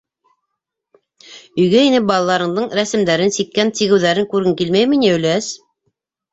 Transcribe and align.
Өйгә 1.63 1.83
инеп, 1.89 2.07
балаларыңдың 2.13 2.67
рәсемдәрен, 2.81 3.37
сиккән 3.37 3.73
сигеүҙәрен 3.83 4.33
күргең 4.35 4.59
килмәйме 4.65 5.03
ни, 5.07 5.15
өләс? 5.21 5.55